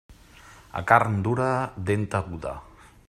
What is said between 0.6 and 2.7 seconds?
A carn dura, dent aguda.